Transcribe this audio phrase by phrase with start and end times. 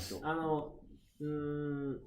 [0.00, 0.20] 人。
[0.26, 0.72] あの、
[1.20, 2.00] うーん、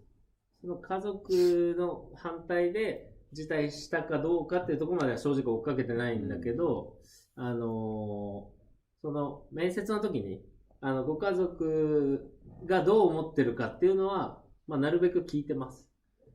[0.61, 6.97] その家族の反対で辞退したかどうかっていうところまでは正直追っかけてないんだけど、
[7.35, 8.63] あのー
[9.01, 10.41] その面接の時に、
[10.79, 12.31] あの、ご家族
[12.65, 15.89] がどう思ってるかっていうのは、まあ、なるべく聞いてます。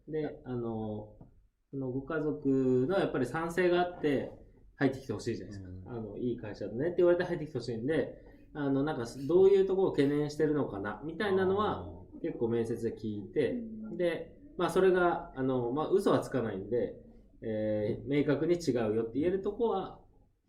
[0.06, 1.24] で、あのー
[1.70, 4.32] そのご家族のやっぱり賛成があって
[4.76, 5.92] 入ってきてほしいじゃないですか。
[5.92, 8.14] あの、いい会社だねって言われて入ってきてほしいんで、
[8.54, 11.86] あの、なんか、どういうところを懸念してるのかな、みたいなのは、
[12.22, 13.56] 結構面接で聞いて、
[13.96, 16.94] で、まあそれが、あの、まあ嘘はつかないんで、
[17.40, 19.98] えー明確に違うよって言えるとこは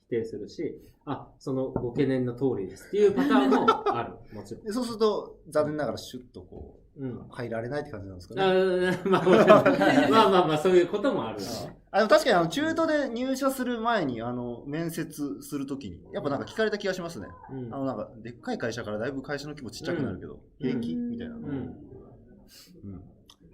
[0.08, 0.76] 否定するし、
[1.06, 4.64] あ、そのご懸念の通りですっていうパターンもある、もちろん。
[4.64, 7.10] でそうすると、残念ながらシュッとこうん。
[7.12, 8.60] う、入られないって感じなんですかあね。
[8.60, 9.26] ー まあ、
[10.10, 11.78] まあまあまあ、そういうこともあるよね。
[11.92, 17.28] あでも確かにあの中途で入社する前にあの面接するときにやっぱなんか聞かれた気がしますね。
[17.52, 21.36] うんあのなんかでっかい会社からだいぶ会社の規模ちっちゃくなるけど、うん平気みたいな。
[21.36, 21.44] うん。
[21.44, 21.48] う
[22.88, 23.02] ん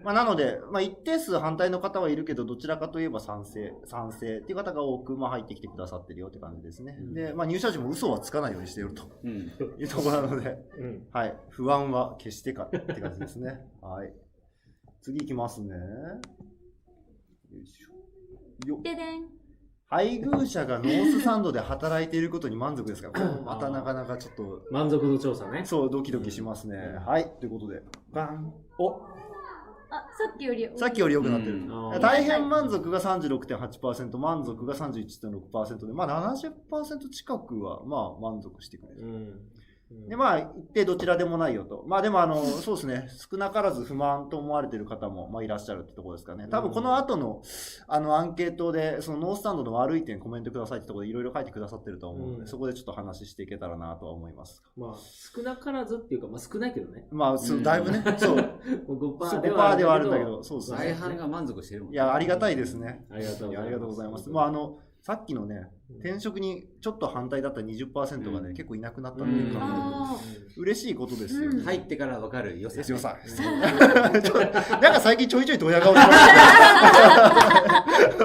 [0.05, 6.96] まあ、なので、まあ、一定数反対の方はいるけど、どちらかといえば賛成、賛成っていう方が多く、まあ、入ってきてくださってるよって感じですね。
[6.99, 9.32] うんで、まあ、入社時も嘘はつかないようにしているとうん。
[9.79, 11.07] いうところなので、うん。
[11.12, 13.60] はい、不安は決してかって感じですね。
[13.82, 14.13] はい。
[15.02, 15.76] 次いきますね。
[15.76, 18.68] よいしょ。
[18.68, 19.27] よっででん。
[19.88, 23.12] 配偶者がノースサンドで働いていることに満足ですか？
[23.46, 25.63] またなかなかちょっと、満足度調査ね。
[25.66, 26.77] そう、ドキドキしますね。
[27.05, 28.54] はい、ということで、バン。
[28.79, 28.99] お
[29.98, 30.70] あ、さっきより。
[30.76, 31.57] さっきより良くなってる。
[31.57, 39.01] うん大変満足が36.8%、満足が31.6%で、まあ70%近くはまあ満足してくれる。
[39.01, 39.40] うん。
[39.91, 41.84] うんで、まあ一定どちらでもないよと。
[41.88, 46.48] まあでもあの、 そうですね、少なからず不満と思われている方もまあいらっしゃるってところですかね。
[46.48, 47.41] 多分この後の
[47.88, 54.63] あのアンケートで、そのノースタンドの悪い点コメントくださいってところでいろいろ書いてくださってると思うので、うんそこでちょっと話していけたらなとは思います。
[54.78, 57.08] まあ、少なからずっていうか、まあ少ないけどね。
[57.12, 58.36] まあ、だいぶね、そう、
[58.88, 60.78] もう5%そうで5%はではああるんだけどそうですね。
[60.78, 63.06] 大半が満足してるもんいや、ありがたいですね。
[63.10, 63.62] ありがとうございます。
[63.62, 64.30] ありがとうございます。
[64.30, 65.67] まあ、あの、さっきのね、
[65.99, 67.93] 転職にちょっと反対だった20%
[68.33, 68.55] がね、うん。
[68.55, 70.17] 結構いなくなったうんっていうか、あ
[70.57, 71.51] 嬉しいことですよ。
[71.51, 71.61] うん。
[71.63, 72.81] 入ってから分かる良さ。
[72.81, 73.15] 強さ。
[74.81, 76.07] なんか最近ちょいちょいドヤ顔して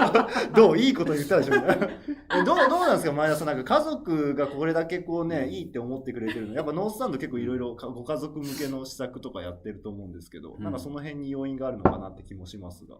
[0.00, 0.48] ます。
[0.56, 0.78] どう？
[0.78, 1.88] いいこと言ったでしょみたいな
[2.40, 2.56] えどう？
[2.56, 3.12] どうなんですか？
[3.12, 3.48] 前田さん。
[3.48, 6.54] なんか家族がこれだけこうねいいって思ってくれてるの。
[6.54, 10.64] やっぱノースサンド結構いろいろご家族向けの施策とかやってると思うんですけど、うん。
[10.64, 12.96] なんかその辺に要因があるのかなって気もしますが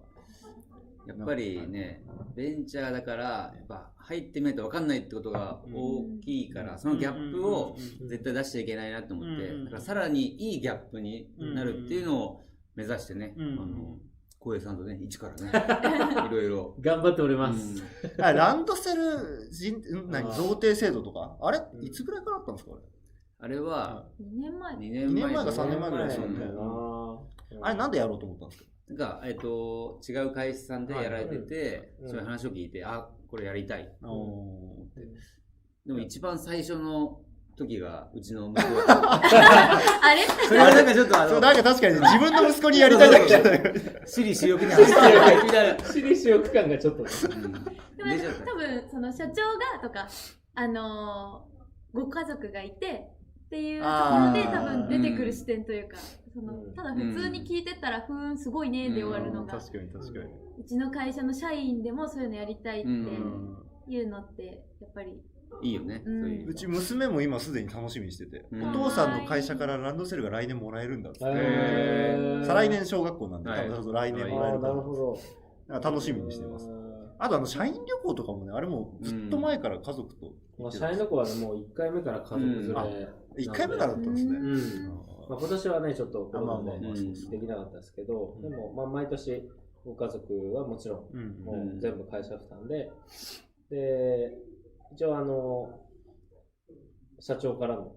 [1.07, 2.05] やっぱりね、
[2.37, 12.45] ベンチャーだから、やっぱ入ってみないと分かんないってことが大きいから、そのギャップを絶対出しちゃいけないなと思って、うんだからさらにいいギャップになるっていうのを
[12.77, 13.99] 目指してね、うんあの、
[14.39, 15.51] 浩平さんとね、一からね、
[16.29, 16.75] いろいろ。
[16.81, 17.83] 頑張っております。
[18.19, 21.85] あランドセル人ん何贈呈制度とかあれうん。
[21.85, 22.73] いつぐらいからあったんですか
[23.41, 23.57] あれ？
[23.57, 24.75] あれは、2年前。
[24.77, 27.27] 2 2年前年前か3年前ぐらいですよねそうだよ
[27.61, 27.67] な。
[27.67, 28.71] あれなんでやろうと思ったんですか？
[28.91, 32.09] なんか、えっと、違う会社さんでやられてて、うん。
[32.09, 33.89] そういう話を聞いて、あ、これやりたい。
[34.03, 37.21] おーでも一番最初の
[37.57, 38.69] 時が、うちの息子。
[38.91, 40.27] あれ？
[40.47, 43.63] それはなんかちょっとあの、そうなんか確かにね自分の息子にやりたいだけじゃない。
[44.07, 45.85] 私利私欲に走ってるみたいな。
[45.85, 47.11] 私利私欲感がちょっとね。
[47.23, 50.09] うんでも多分その社長がとか
[50.55, 51.51] あのー
[51.93, 53.11] ご家族がいて
[53.47, 53.93] っていうとこ
[54.27, 55.97] ろで多分出てくる視点というか、
[56.33, 56.75] そのうん。
[56.75, 60.33] ただ普通に聞いてたら、ふーんすごいねで終わるのが、確かに確かに。
[60.59, 63.57] うちの会社の社員でもそういうのやりたいってうん。
[63.87, 65.21] いうのってやっぱり。
[65.63, 66.03] いいよね。
[66.07, 66.45] うん。
[66.45, 68.71] そうち娘も今すでに楽しみにしてて、うん。
[68.71, 73.71] お父さんの会社からランドセルが来年もらえるんだって、再来年小学校なんで、はい。
[73.71, 74.75] 多分来年もらえるから。
[74.75, 75.19] なるほど。
[75.69, 76.71] なんか楽しみにしてます。
[77.19, 82.67] あとあの社員旅行とかもねあれもずっと前から家族とまあ、社員の子はね、もう1回目から家族連れ。
[82.67, 82.79] うん。
[82.79, 82.87] あ
[83.39, 85.01] 1回目からだったんですね、うん。
[85.31, 86.91] まあ、今年はね、ちょっとコロで
[87.31, 88.51] できなかったですけど、うん。
[88.51, 89.49] でも、まあ、毎年、
[89.85, 91.45] ご家族はもちろん、うん。
[91.45, 92.91] もう全部会社負担で、
[93.71, 94.37] で、
[94.93, 95.87] 一応、あの、
[97.21, 97.93] 社長からの、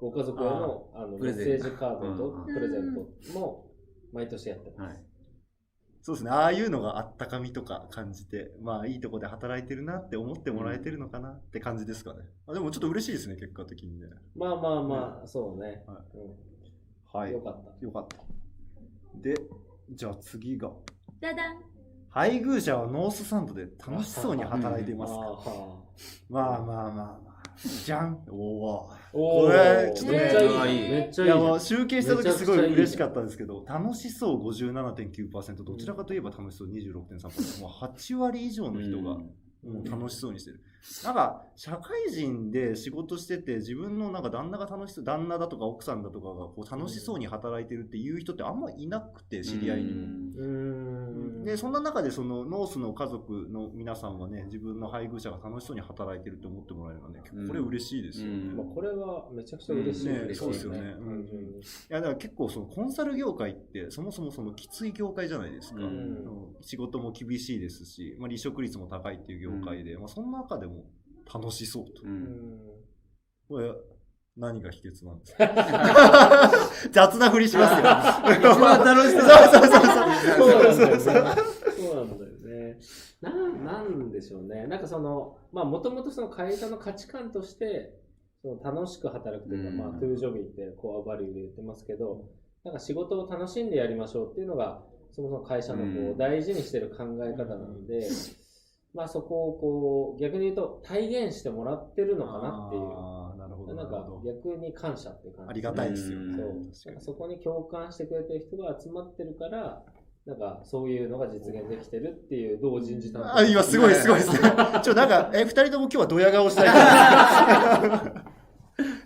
[0.00, 2.54] ご家族へのあのメッセージカードとうん。
[2.54, 3.66] プレゼントも
[4.12, 4.92] 毎年やってます。
[4.92, 5.06] はい。
[6.02, 6.30] そうですね。
[6.30, 14.06] ああいうのがあったかみとか感じてまあいいとこで働いてるなって思ってもらえてるのかなって感じですかね、あでもちょっと嬉しいですね結果的にね。
[14.36, 15.82] まあまあまあ、そうね。
[15.84, 16.55] はうん、
[17.12, 17.32] はい。
[17.32, 17.84] よかった。
[17.84, 18.16] よかった。
[19.20, 19.34] で
[19.90, 20.70] じゃあ次が。
[21.20, 21.62] ダダン
[22.10, 25.18] 配偶者はノースサンドで楽しそうに働いていますか、
[26.30, 27.36] まあまあまあまあ。
[27.84, 28.22] じゃん。
[28.28, 30.90] おおこれちょっとねめっちゃいい。
[30.90, 31.30] めっちゃいい。
[31.30, 39.26] いやもう集計した時すごい嬉しかったんですけど楽しそう57.9%どちらかといえば楽しそう26.3%もう8割以上の人がも
[39.84, 40.60] う楽しそうにしてる
[41.04, 49.94] なんか、社会人で仕事してて、自分のなんか旦那が楽しそう、旦那だとか奥さんだとかがこう楽しそうに働いてるっていう人ってあんまいなくて、知り合いに。
[49.94, 51.44] も。
[51.44, 58.28] で、そんな中でそのノースの家族の皆さんはね、自分の配偶者が楽しそうに働いてるって思ってもらえるのはね、結構これ嬉しいですよ。
[58.28, 58.34] ね。
[58.34, 58.56] うん。
[58.56, 60.06] まあ、これはめちゃくちゃ嬉しい。
[60.08, 60.78] ねですそうですよね。
[60.78, 65.80] いやだから結構そのコンサル業界ってそもそもそのきつい業界じゃないですか、
[66.60, 70.75] 仕事も厳しいですし、まあ、離職率も高いっていう業界で、まあ、その中でも
[71.32, 72.06] 楽しそうと、う。
[72.06, 72.60] うんん。
[73.48, 73.72] これ
[74.36, 75.46] 何が秘訣なんですか？
[76.92, 77.82] 雑なふりしますけ
[78.42, 82.32] ど 一番楽しそうそうそうそうそうなんだよ
[82.72, 82.78] ね。
[83.20, 83.30] な。
[83.30, 84.66] なん、なんでしょうね。
[84.66, 87.98] なんかその、まあもともとその会社の価値観として、
[88.42, 92.28] その楽しく働くというか、うんまあ、トゥージョビーってコアバリューで言ってますけど、
[92.64, 94.82] なんか仕事を楽しんでやりましょうっていうのが、
[95.12, 98.02] そもそも会社のこうんう大事にしてる考え方なので、
[98.96, 102.82] まあそこをこう、逆に言うと体現してもらってるのかなっていう。
[102.82, 105.50] あーなるほどなんか逆に感謝っていう感じ。
[105.50, 106.38] ありがたいですよね
[106.72, 106.94] そう。
[107.00, 109.82] そこに共感してくれてる人が集まってるから、
[110.24, 114.38] なんかそういうのが実現できてるっていう同人自あ今すごいすごいですね。
[114.82, 116.66] ちょ、なんか、え、二人とも今日はドヤ顔したい。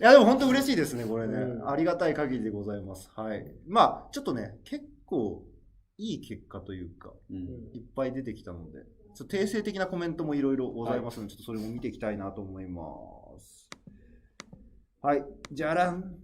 [0.00, 1.34] いや、でも本当嬉しいですね、これね。
[1.34, 3.10] うんありがたい限りでございます。
[3.14, 3.52] はい。
[3.66, 5.42] まあ、ちょっとね、結構
[5.98, 7.36] いい結果というか、うん
[7.74, 12.82] いっぱい出てきたので、ちょっと訂正的なコメントもいろいろございますので、ちょっとそれも見ていきたいなと思いま
[13.38, 13.68] す。
[15.02, 15.24] はい。
[15.52, 16.14] じゃらん。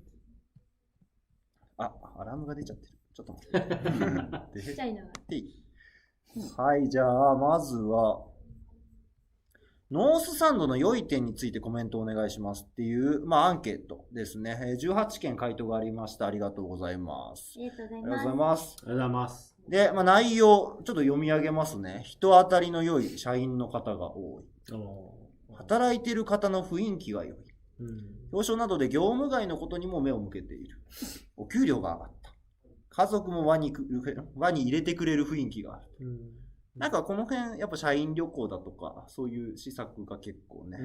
[1.78, 2.92] あ、アラームが出ちゃってる。
[3.14, 4.60] ちょっと待って。
[4.62, 5.12] ちっちゃいのが。
[5.28, 5.42] で
[6.56, 8.26] はい、じゃあ、まずは、
[9.90, 14.58] ノースサンドの良い点についてコメントお願いしますっていう、まあ、アンケートですね。
[14.60, 16.26] えー18件回答がありました。
[16.26, 17.60] ありがとうございますあ。
[17.60, 18.76] りがとうございありがとうごます。
[18.84, 18.86] ざいます。
[18.86, 19.55] ありがとうございます。
[19.68, 22.02] で、まあ、内容、ちょっと読み上げますね。
[22.04, 24.44] 人当たりの良い社員の方が多い。
[25.56, 27.36] 働いている方の雰囲気が良い。
[27.80, 27.88] うん。
[28.32, 30.80] 表彰などで業務外のことにも目を向けている。
[31.36, 32.32] お給料が上がった。
[32.90, 33.86] 家族も輪にく
[34.36, 36.06] 輪に入れてくれる雰囲気がある。
[36.06, 36.46] うん。
[36.76, 40.84] なんかこの辺、やっぱ社員旅行だとか、そういう施策が結構ね、う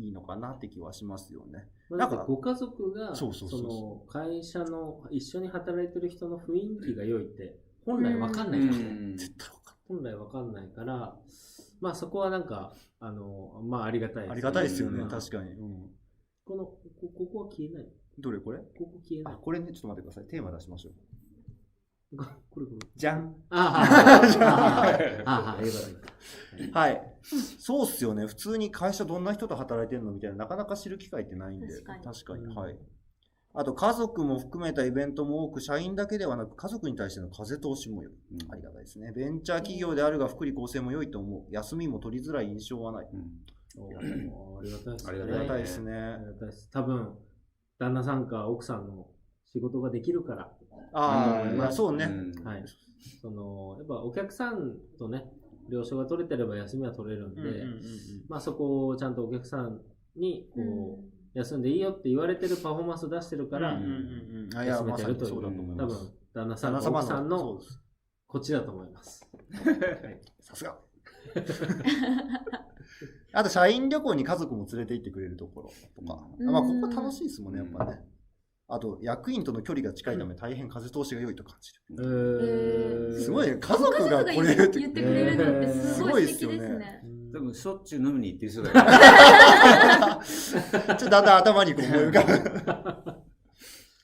[0.00, 0.02] ん。
[0.02, 1.68] いいのかなって気はしますよね。
[1.90, 8.84] まあ、なんんかご家族が、その会社の一緒に働いてる人の雰囲気が良いって、本来わかんないですね。
[8.84, 11.16] うん絶対わか本来わかんないから、
[11.80, 14.32] まあそこはなんか、あの、まあありがたいる。
[14.32, 15.52] ありがたいですよね、うん確かに。
[15.52, 15.90] うん、
[16.44, 16.80] この、こ
[17.16, 17.86] ここは消えない。
[18.18, 18.40] どれ？
[18.40, 18.58] これ？
[18.58, 19.34] ここ消えない。
[19.34, 20.24] あ、これね、ちょっと待ってください。
[20.24, 20.92] テーマ出しましょう。
[22.16, 22.78] ここれこれ。
[22.96, 23.34] じゃん。
[26.72, 27.00] はい。
[27.58, 28.26] そうっすよね。
[28.26, 30.12] 普通に会社どんな人と働いてるの？
[30.12, 31.68] みたいな、なかなか知る機会ってないんで。
[31.82, 32.78] 確かにうんはい。
[33.58, 38.12] あと、家族も含めたイベントも多く、社員だけではなく、家族に対しての風通しも良い。
[38.12, 39.12] うんありがたいですね。
[39.12, 41.44] ベンチャー企業であるが、福利厚生も良いと思う。
[41.50, 43.08] 休みも取りづらい印象はない。
[43.12, 43.46] うん
[43.78, 45.08] ありがたいですね。
[45.08, 46.26] ありがたいですあねり。
[46.26, 46.70] がたいです。
[46.70, 47.14] 多分、
[47.78, 49.06] 旦那さんか奥さんの
[49.52, 50.50] 仕事ができるから、
[50.92, 52.04] ああ、うんまあそうね。
[52.04, 52.64] うんはい。
[53.20, 55.24] その、やっぱお客さんとね、
[55.70, 57.72] 了承が取れてれば休みは取れるんで、うんうんうんうん
[58.28, 59.80] まあそこをちゃんとお客さん
[60.16, 66.04] に、こう、休んでいいよって言われてるパフォーマンスを出してるから、休めまてるという、さにそうだと思い多ます。
[66.04, 67.60] 分、旦那さん旦那様か奥さんの
[68.26, 69.28] こっちだと思います。
[70.40, 70.78] さすが。
[73.34, 76.26] あと、社員旅行に家族も連れて行ってくれるところとか。
[76.38, 78.02] うんまあ、ここ楽しいですもんね、やっぱね。
[78.68, 81.82] あと、役員との距離が近いため大変風通しが良いと感じる。
[81.90, 87.15] えーすごいね、家ご族がこれ言ってくれるのってすごい素敵ですすごいっね。
[87.36, 88.74] 多分しょっちゅう飲みに行ってる人だよ。
[90.24, 92.32] ちょっとだんだん頭にこう思い浮かぶ。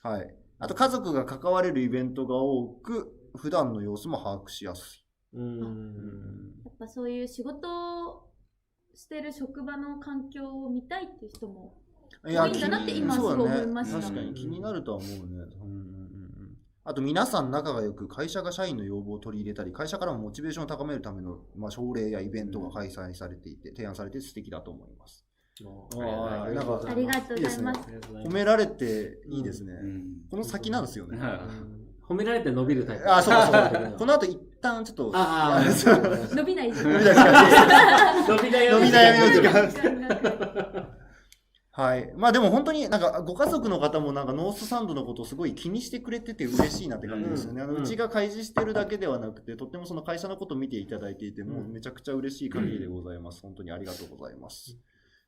[0.07, 0.35] はい。
[0.59, 5.37] あと、家族が関われるイベントが多く、普段の様子も把握しやすい。
[5.37, 6.61] うん。
[6.63, 8.29] やっぱそういう仕事を
[8.93, 11.81] してる職場の環境を見たいっていう人も
[12.27, 15.37] いいいんだなって今すごい思いました確かに気になるとは思うね。
[15.63, 15.92] うん
[16.85, 25.25] あと皆さん仲が良く会社が社員の要望を取り入れたり会社からもモチベーションを高めるための、まあ、奨励やイベントが開催されていて提案されて素敵だと思います。
[25.61, 27.17] あーなんかありがとうございます。
[27.31, 29.73] ありがとうござい褒められていいですね。
[29.73, 31.17] うんこの先なんですよね。
[31.17, 33.15] はうん褒められて伸びるタイプ。
[33.15, 33.91] あ、そうかそうか。
[33.97, 35.63] この後一旦ちょっと、ああ、
[36.35, 37.15] 伸びない時伸びない
[38.27, 40.87] 伸び悩み伸び悩みの時間
[41.75, 42.13] はい。
[42.15, 47.63] まあでも本当になんかご家族の方もなんかノースサンドのことをすごい気にしてくれてて嬉しいなって感じですよね。
[47.63, 53.41] うんあのうちが開示してるだけではなくて、とってもその会社のことを見ていただいていて、もうめちゃくちゃ嬉しい限りでございます。
[53.41, 54.77] 本当にありがとうございます。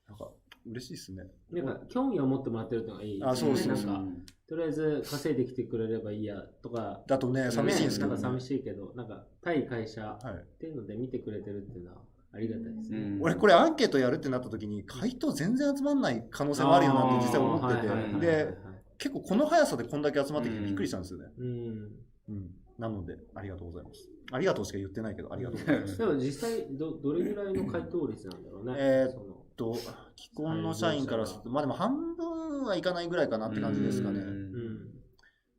[0.07, 0.29] なんか
[0.67, 1.23] 嬉しいですね。
[1.51, 3.31] なんか興味を持ってもらってるのがいいですね。
[3.31, 4.11] あそうそうそうなんか、
[4.47, 8.17] とりあえず稼いできてくれればいいやとか、だとね、寂しいんですけど、ね。
[8.17, 10.33] ねなんか寂しいけど、なんか対会社はい。
[10.35, 12.01] っていうので見てくれてるっていうのは
[12.35, 12.99] ありがたいですね。
[12.99, 13.21] うん。
[13.21, 18.57] 俺これアンケートやるってなった時に回答全然集まんない可能性もあるよなって実際思ってて、で
[18.97, 21.47] 結構この速さでこんだけ集まってきてびっくりしたんですよね、うん。
[22.29, 22.51] うん。
[22.77, 24.09] なのでありがとうございます。
[24.31, 25.97] ありがとうしか言ってないけどありがとうございます。
[25.97, 28.73] でも実際ど、どれぐらいの回答率なんだろうね。
[28.77, 34.19] えーそのと既婚の社員からするとまあでも半分はいかないぐらいかなって感じですかね。
[34.19, 34.27] うん。
[34.27, 34.89] うん。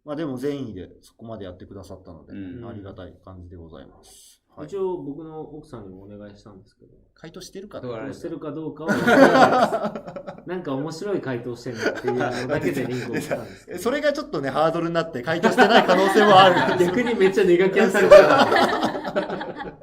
[0.04, 2.68] まあでも善意でそこまでやってくださったので、うん。
[2.68, 13.78] ありがたい感じでございます、はい一、応僕の奥さんにもお願いしたんですけど、回答してるかどうあれ回答してるかどうかは なんか面白い回答してるなっていうのだけでリンクをしたんです。
[13.78, 19.76] それがちょっとねハードルになって回答してない可能性もある逆にめっちゃネガキャンされた。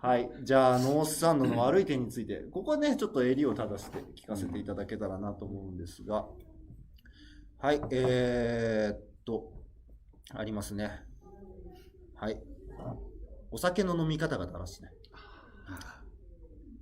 [0.00, 0.30] はい。
[0.44, 6.24] じゃあ、ノースサンドの悪い点について、ここはね、ちょっと襟を正して聞かせていただけたらなと思うんですが、
[7.58, 9.52] はい、えー、っと、
[10.30, 11.02] ありますね。
[12.14, 12.40] はい。
[13.50, 14.92] お酒の飲み方がだらしない。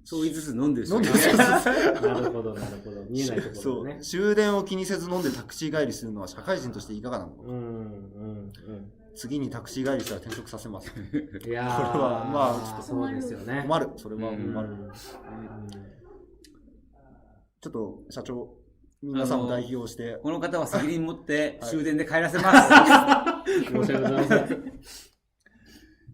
[0.09, 3.03] そう言いつつ飲んでる人飲んでる なるほど、なるほど。
[3.11, 4.01] 見えないところそう。
[4.01, 7.43] 終電を気にせず飲んでタクシー帰りするのは社会人としていかがなのか。
[7.45, 8.53] うん、うん、
[9.17, 10.93] 次にタクシー帰りしたら転職させます。
[10.95, 11.51] うん。
[11.51, 13.63] いやー、これはまあちょっとそうですよね。
[13.67, 13.89] 困る。
[13.97, 14.69] それはうん困る。
[17.61, 18.55] ちょっと社長、
[19.03, 22.69] 皆さんを代表して、この方は責任持ってはい終電で帰らせます。
[23.65, 24.73] 申し訳ございません。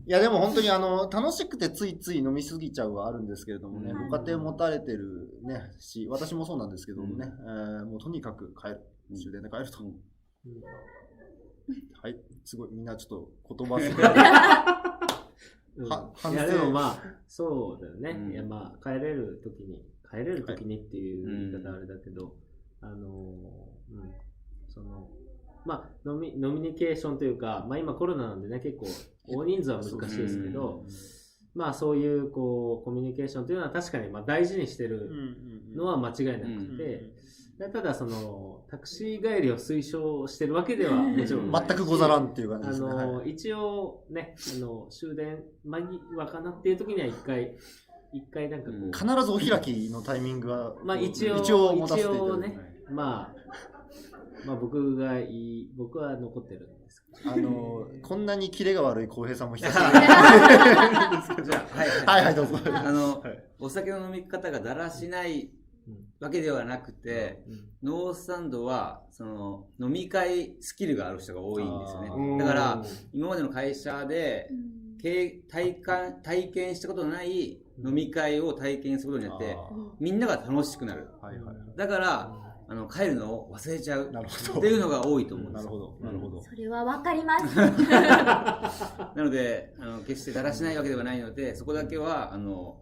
[0.05, 4.09] いやでも本当にあの楽しくてついつい飲みすぎちゃうはあるんですけれどもね、うん。
[4.09, 8.81] ご家庭持たれてるねし、私もそうなんですけどもね、えーもうとにかく帰る、
[9.17, 9.79] 終電で帰ると。
[12.03, 14.05] はい、すごい、みんなちょっと言葉すごい。
[15.79, 15.89] うん。
[15.89, 16.39] は反省。
[16.39, 18.33] いやでもまあそうだよね、うん。
[18.33, 19.81] いやまあ帰れる時に
[20.11, 22.35] 帰れる時にっていう言い方あれだけど、
[22.81, 24.13] あのーうん。
[24.69, 25.09] その
[25.65, 28.87] まあ飲み飲みニケーションというか、まあ、今コロナなんでね結構
[29.29, 30.85] 大人数は難しいですけど、
[31.55, 35.11] まあそういうこうコミュニケーションというのは確かにまあ大事にしてる
[35.75, 37.11] のは間違いなくて、
[37.69, 42.89] ただそのタクシー帰りを推奨してるわけでは もちろん全くござらんっていう感じあですね。
[42.89, 43.31] の、はい。
[43.31, 47.55] 一応ね、あの、終電間際かなっていう時には一回、
[48.13, 48.93] 一回なんかこう、うん。
[48.93, 53.35] 必ずお開きのタイミングが、まあ一応、一応持たせていまあ、
[54.45, 57.33] まあ僕がいい、僕は残ってるんですけど。
[57.33, 62.59] あの、こんなにキレが悪い浩平さんも久しぶりじゃあ、はいはいはい、どうぞ。
[62.65, 65.49] あの、はいお酒の飲み方がだらしない
[65.87, 67.43] うんわけではなくて、
[67.83, 72.11] ノースサンドは、その、飲み会スキルがある人が多いんですよあね。
[72.15, 74.49] うんだから、今までの会社で
[75.49, 81.09] 体感体験したことのない飲み会を体験することによって、あみんなが楽しくなる。
[81.21, 81.57] ーはいはいはい。
[81.77, 82.33] だから、
[82.73, 84.11] あの、帰るのを忘れちゃう。
[84.13, 84.59] なるほど。
[84.61, 85.71] っていうのが多いと思うんですよ。
[85.71, 86.43] なるほど、なるほど。
[86.43, 87.45] それはわかります。
[87.55, 92.81] なので、あの決してだらしないわけではないので、そこだけは、あの、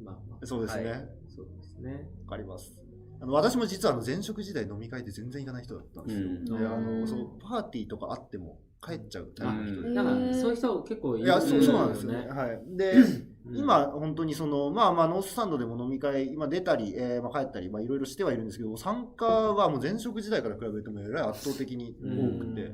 [0.00, 0.84] まあまあ、そうですね。
[0.84, 2.08] わ、はいそうですね。
[2.28, 2.72] かります。
[3.20, 6.26] あの私も実はあの前職時代飲み会で全然行かない人だったんですよ。
[6.26, 9.88] うんであうんのそうパーティーとかあっても帰っちゃうタイプの人で。
[9.88, 12.28] うんなんかへー、そういう人結構いるいや、そうそうなんよですよね。。
[12.28, 12.62] はい。
[12.76, 22.72] で、うん今、本当にその、まあまあ、ノースサンドでも飲み会、今出たり、えーまあ、帰ったり、まあ、いろいろしてはいるんですけど、参加はもう前職時代から比べても、えらい圧倒的に多くて。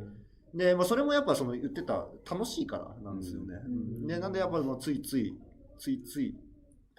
[0.53, 3.61] で、まあ、それもやっぱその言ってた、楽しいからなんですよね。
[3.65, 5.37] うんで、なんでやっぱついつい、
[5.79, 6.35] ついつい、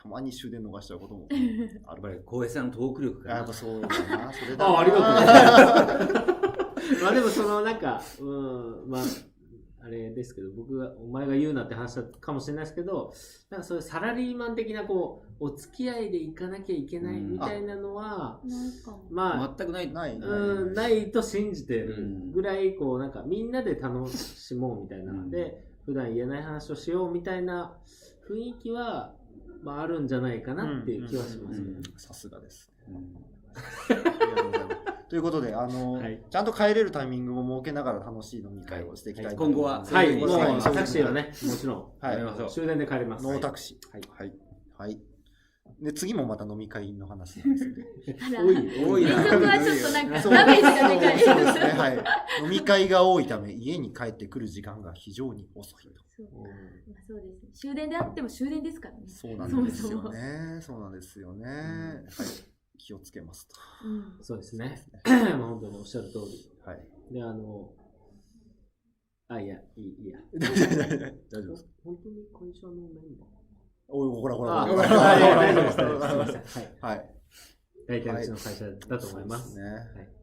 [0.01, 1.77] たまに終電逃しちゃうこともある。
[1.85, 3.53] やっぱり、浩平さんのトーク力かなやっぱ。
[3.53, 4.65] そうだな、それだな。
[4.65, 6.34] あありがとう
[7.01, 9.01] まあでもそのなんか、うん、まあ、
[9.85, 13.13] あれですけど、僕が、お前が言うなって話だったかもしれないですけど、
[13.51, 19.91] なんかそういうサラリーマン的なこう、お付き合いで行かなきゃいけないみたいなのは、なんか、まあ、全くない。
[19.91, 27.77] ない、うん、ないと信じてるうんぐらい、こう、なんかみんなで楽しもうみたいなうんで、普段言えない話をしようみたいな
[28.27, 29.13] 雰囲気は、
[29.61, 31.73] まああるんじゃないかなっていう気はしますね。
[31.77, 32.71] うんさすがです。
[32.87, 33.15] うん
[33.55, 34.85] ありがとうございます。
[35.09, 39.93] ということで、あの、はいちゃんと帰れるタイミングも設けながら楽しい飲み会をしていきたいと思います。
[39.93, 43.23] はいはい、もうそういタクシーはね、もちろん、はいやめましょう終電で帰ります。
[43.23, 43.93] ノータクシー。
[43.93, 44.33] はいはい。
[44.77, 44.99] はい。
[45.81, 47.85] で、次もまた飲み会の話なんですよね。
[48.21, 51.19] あら多い、多いな連続はちょっとなんかそうダメージがでかい。
[51.19, 51.65] そうですね。
[51.71, 52.03] はい。
[52.43, 56.03] 飲み会が多いため、家に帰ってくる時間が非常に遅いと。
[56.15, 56.51] そうまあ
[57.05, 57.49] そうですね。
[57.53, 59.01] 終電であっても終電ですからね。
[59.07, 60.61] そうなんですよね。
[60.61, 61.45] そうなんですよね。
[61.45, 62.05] はい。
[62.77, 63.55] 気をつけますと。
[63.85, 64.17] うん。
[64.21, 64.85] そうですね。
[65.05, 66.51] まあ本当におっしゃる通り。
[66.65, 67.13] はい。
[67.13, 67.69] で、あの、
[69.27, 70.19] あ、いや、いい、いいや。
[70.33, 71.67] 大丈夫です。
[71.83, 73.29] 本当に会社のメンバー
[73.87, 74.87] おい、ほらほらあ、ほら。
[74.87, 75.77] はい大丈夫です。
[75.77, 76.63] 大丈夫ですすみません。
[76.81, 76.97] はい。
[76.97, 77.15] はい。
[77.87, 79.55] 大体うちの会社だと思います。
[79.55, 79.63] ね。
[79.63, 80.14] はい。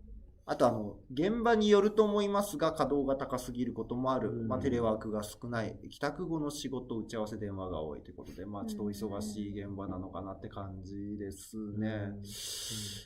[0.45, 4.31] あとあの、現場によると思いますが、稼働が高すぎることもある。
[4.31, 5.77] うんまあ、テレワークが少ない。
[5.89, 12.13] 帰宅後の仕事、打ち合わせ電話が多いということで、まあ、ちょっとお忙しい現場なのかなって感じですね。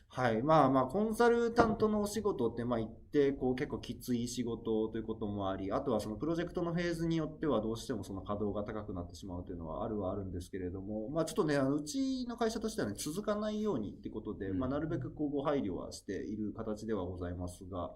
[0.08, 0.42] はい。
[0.42, 14.58] まあまあ、コンサルタントのお仕事って、まあ、一定、こう、結構きつい仕事ということもあり、あとはそのプロジェクトのフェーズによっては、どうしてもその稼働が高くなってしまうというのはあるはあるんですけれども、まあ、ちょっとね、あのうちの会社としてはね、続かないようにってことで、うん。
[14.58, 17.90] まあ、なるべくこう、ご配慮はしている形ではございますが、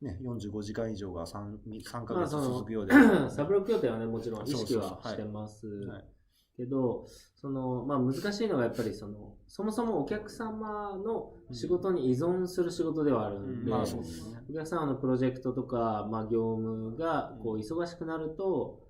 [0.00, 2.94] ね、45時間以上が 3, 3ヶ月続くようで。
[3.30, 5.66] サブロック協定はね、もちろん意識はしてます。
[5.66, 6.04] はい
[6.56, 7.06] けど、
[7.36, 14.38] その、まあ難しいのがやっぱりその、そもそもお客様の仕事に依存する仕事ではあるんで、まあそうですね。
[14.48, 18.80] お客様のプロジェクトとか、まあ業務がこう忙しくなると、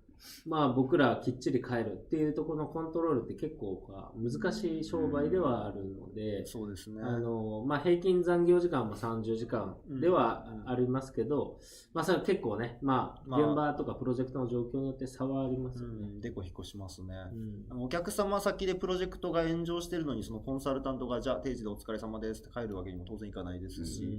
[0.47, 7.02] まあ僕らきっちり帰るっていうところのコントロールって結構か難しい商売ではあるので、そうですね。
[7.02, 11.59] あの、まあ、平均残業時間も30時間ではありますけど、
[11.95, 15.95] まあ、それは結構ね、まあ、まあ現場とかプロジェクトの状況によって差はありますよね。
[16.02, 17.14] うん、でこ引っ越しますね。
[17.33, 24.19] うんお客様先でプロジェクトが炎上してるのに、そのコンサルタントが、じゃあ定時でお疲れ様ですって帰るわけにも当然いかないですし、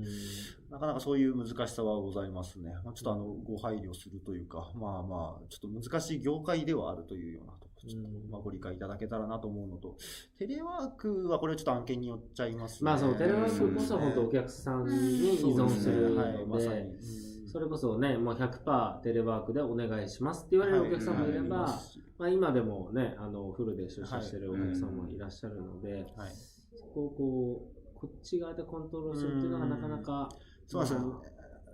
[0.69, 2.71] なかなかそういう難しさはございますね。
[2.83, 8.32] まあ、ちょっとあの、ご配慮するというか、まあまあ、ちょっと難しい業界ではあるというようなところ、ちょっとうん。
[8.32, 9.98] まあご理解いただけたらなと思うのと、
[10.38, 12.92] テレワークはこれちょっと案件によっちゃいますね。
[12.92, 16.92] まあ、そう、テレワークこそ本当お客さんに依存するのはい、まさに。
[16.94, 17.00] で、
[17.48, 26.32] それこそね、もう100%テレワークでお願いしますって言われるお客さんもいれば、はいまあ、今でもね、あの、フルで出社してるお客さんもいらっしゃるので、はい。
[26.75, 30.30] そこをこう、こっち側でコントロールするっていうのがなかなか、
[30.66, 31.22] そうですよ。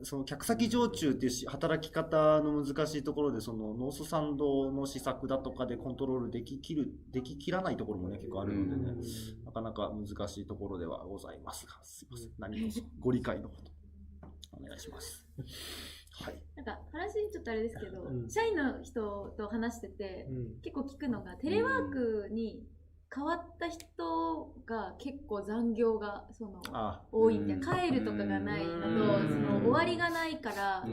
[0.03, 8.97] その客先常駐っていうし働き方の難しいところで、そのノースサンドの施策だとかでコントロールでききる、でききらないところもね、結構あるのでね、
[9.45, 12.31] なかなか難しいところではございますが、 すいません。
[12.37, 13.71] 何卒ご理解のほど、
[14.59, 15.25] お願いします。
[16.11, 16.41] はい。
[16.55, 22.63] なんか話ちょっとあれですけど、うん社員の人と話してて、うん結構聞くのがテレワークに
[23.13, 27.61] 変わった人が結構残業がそのあ多いみたいうん。
[27.61, 29.29] な帰るとかがないのとうん。
[29.29, 30.83] その終わりがないから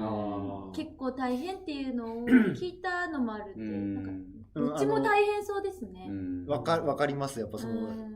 [0.75, 4.11] 結構大変っていうのを 聞いたのもあるってなんか
[4.55, 6.11] どっちも大変そうですね。
[6.47, 7.39] わかわかります。
[7.41, 8.16] やっぱその、うん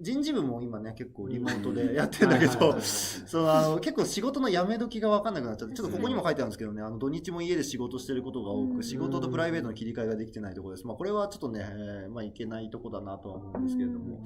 [0.00, 10.86] 人事部も今ね、結構リモートでやってるんだけど結構仕事の辞め時が分かんなくなっちゃって、ちょっとここにも書いてあるんですけどね、あの土日も家で仕事してることが多うんく、仕事とプライベートの切り替えができてないところです。
[10.86, 14.24] まあこれはちょっとね、えーまあいけないとこだなとは思うんですけれども、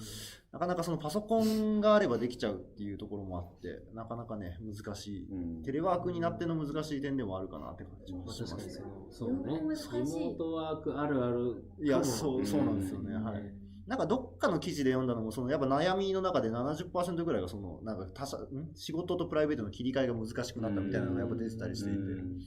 [0.52, 5.28] なかなかそのパソコンがあればできちゃうっていうところもあって、なかなかね、難しい。
[5.64, 9.26] テレワークになっての難しい点でもあるかなって感じもしますねそ。
[9.26, 13.14] うねリモートワークあるあるいや、そう、そうなんですよね。
[13.14, 13.63] うんはい。
[13.86, 18.74] なんかどっかの記事で読んだのも、そのやっぱ悩みの中で70%ぐらいがその、なんか他者、ん？
[18.74, 22.40] 仕事とプライベートの切り替えが難しくなったみたいなのがやっぱ出てたりしていて、うん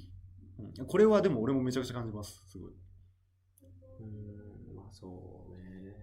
[0.88, 2.41] これはでも俺もめちゃくちゃ感じます。
[2.47, 2.71] すごい。
[2.71, 4.04] う
[4.73, 5.95] んまあそうね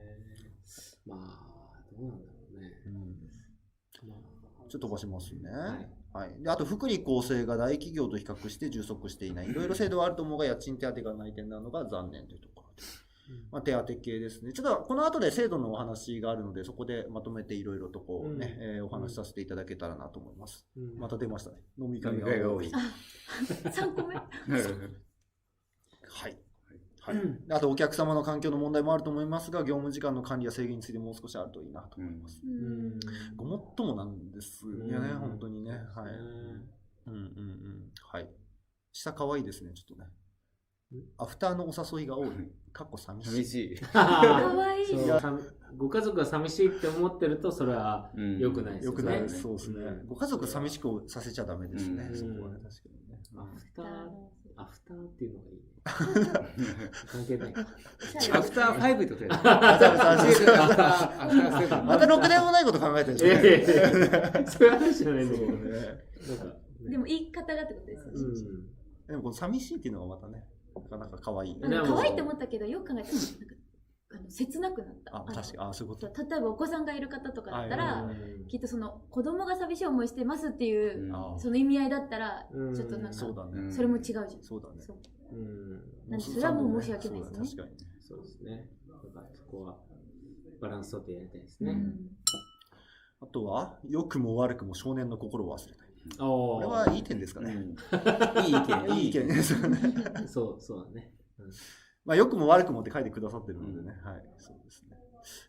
[1.05, 2.70] まあどうなんだろうね、
[4.07, 4.12] ま
[4.64, 5.51] あちょっと飛ばしますね。
[5.51, 6.35] はいはい。
[6.40, 9.51] で、あと、福利厚生が大企業と比較して充足していない。
[9.51, 12.83] いろいろ制度はあると思うが、家賃手当がない点なのが残念というところで。
[13.50, 14.52] まあ、手当系ですね。
[14.52, 20.66] ちょっとこの後で制度のお話があるので、そこでまとめていろいろとこうね、うんえーお話しさせていただけたらなと思います。
[20.76, 21.56] うんまた出ましたね。
[21.78, 22.66] 飲み飲会が多い。
[22.68, 24.14] 3個目？
[24.14, 24.22] は
[26.28, 26.37] い。
[27.06, 27.16] はい、
[27.50, 32.40] あと、お客様の環境の問題もあると思いますが、業務時間の管理や制限についてもう少しあるといいなと思います。
[32.42, 33.00] ううんん
[33.37, 35.72] ごもっともなんですよね、うん本当にね。
[35.72, 35.80] はい。
[37.06, 37.90] うんうんうん。
[38.10, 38.28] はい。
[38.90, 40.08] 下可愛いですね、ちょっとね。
[41.18, 42.29] アフターのお誘いが多い。
[42.73, 43.31] かっこ寂しい。
[43.31, 43.81] 寂しい。
[43.81, 44.87] かわいい
[45.77, 49.29] ご家族が寂しいって思ってるとそれはうん良くないですよねよくない。
[49.29, 49.90] そうですねう。
[50.05, 52.09] んご家族寂しくさせちゃダメですね。
[52.11, 53.20] うんそこはね、確かにね。
[53.37, 53.87] アフター
[54.57, 55.62] アフターっていうのがいいね
[57.07, 63.27] 関係ないかアフターファイブってことや アフターアフターセブンまたろくでもないこと考えてるでしょ。
[63.27, 65.70] いやいやいやそういう話じゃないんだけどね。
[66.88, 68.20] でも言い方がってことですよね。
[68.20, 68.75] うん
[69.07, 70.47] でもこの寂しいっていうのがまたね、
[70.82, 71.60] なかなか可愛い。
[71.60, 73.54] 可愛いって思ったけど、よく考えたら、なんか
[74.14, 75.16] あの切なくなった。
[75.16, 75.70] あ、確かに。
[75.70, 76.06] あ、そういうこと。
[76.06, 83.70] 例えばお子さんがいる方とかだったあら、うんきっとその子供が寂しい思いしてますっていう、その意味合いだったら、うんちょっとなんか、そうだね。
[83.72, 84.26] それも違うじゃん。
[84.42, 84.74] そうだね。
[84.80, 84.96] そう
[85.32, 87.98] うんなんでそれはもう申し訳ないですねそうだ確かにね。
[88.00, 89.76] そうですねだからそこは
[90.60, 91.94] バランス取ってやりたいですねうん
[93.20, 95.84] あとは、良くも悪くも少年の心を忘れない。
[96.18, 97.52] おこれはいい点ですかね。
[97.52, 98.96] うんいい意見。
[98.96, 99.78] いい意見ですよね。
[100.26, 101.10] そうそうだね
[102.04, 103.96] まあ、良くも悪くもって書いてくださってるのでね。
[104.04, 104.22] はい。
[104.38, 104.96] そうですね。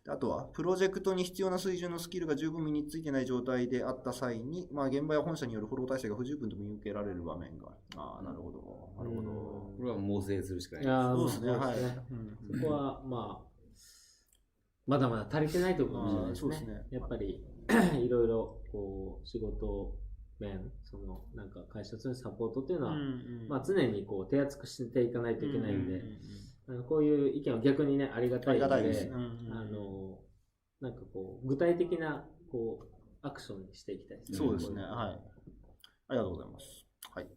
[0.06, 7.68] であとは、プロジェクトに必要な水準のスキルが十分身についてない状態であった際に、まあ、現場や本社によるフォロー体制が不十分と見受けられる場面が。
[7.98, 8.94] ああ、なるほど。
[8.98, 9.32] なるほど。
[9.32, 11.60] これは猛省するしかないいやーそうですね、はい。
[11.60, 11.80] まあそ
[12.12, 13.46] うんそこは、まあ、
[14.88, 16.40] まだまだ足りてないところかもしれないですね。
[16.40, 17.44] そうですねやっぱり、
[18.06, 19.98] いろいろ、こう、仕事
[20.40, 23.04] 面、その、なんか会社とのサポートっていうのは、うんう
[23.46, 26.06] んまあ、常にこう手厚くしていかないといけないんで、ううう
[26.68, 29.08] あのこういう意見は逆にね、ありがたいので、がたいです。
[29.08, 29.18] うんう
[29.50, 30.20] んあの、
[30.82, 32.88] なんかこう、具体的な、こう、
[33.22, 34.38] アクションにしていきたいですね。
[34.38, 35.22] そうですね、はい。
[36.08, 36.86] ありがとうございます。
[37.14, 37.28] はい。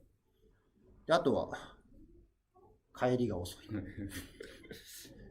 [1.06, 1.50] であとは、
[2.94, 3.66] 帰りが遅い。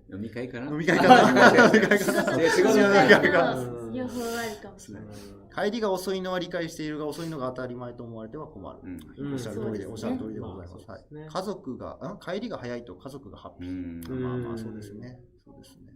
[0.10, 0.72] 飲み会かな？
[0.72, 1.68] 飲み会かな？
[1.68, 5.67] 飲み会仕事かな で仕事仕の会事がの両方あるかもしれない。
[5.70, 8.80] 帰りが遅いのは理解しているが遅いのが当たり前と思われては困る。
[8.84, 10.86] うんうんおっしゃる通りで、おっしゃる通りでございます。
[10.88, 13.70] まあはい家族が、ん帰りが早いと家族がハッピー。
[13.70, 15.20] うんまあまあ、そうですね。
[15.46, 15.93] そうですね。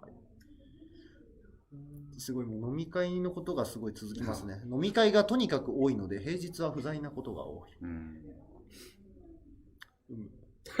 [0.00, 0.12] はい。
[2.18, 4.60] すごい、もう飲み会のことがすごい続きますね。
[4.70, 7.70] 飲み会がとにかく多いので、平日は不在なことが多い。
[7.82, 8.20] うん
[10.10, 10.30] うん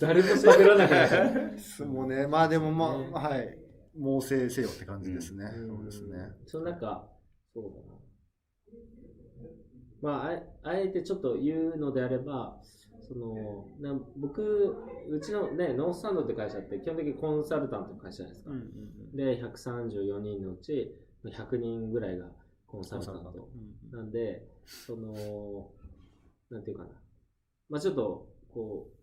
[0.00, 1.86] 誰も喋らなくなっちゃう。
[1.86, 3.58] もうね、まあでもまあ、ねはい。
[3.98, 5.44] 猛省せよって感じですね。
[5.44, 6.28] うんそうですね。
[6.46, 7.08] その中、
[7.52, 7.98] そうだな。
[10.00, 12.60] まあ、あえあえてちょっと言うのであれば、
[13.00, 14.76] そのな僕、
[15.10, 18.50] うちの、ね、ノースタンドって会社って基本的にコンサルタントの会社じゃないですか。
[18.50, 22.26] うんうんで、134人のうち100人ぐらいが
[22.66, 23.48] コンサルタント。
[23.54, 25.70] うんなんで、その、
[26.50, 26.90] なんていうかな。
[27.70, 28.97] まあちょっと、こう、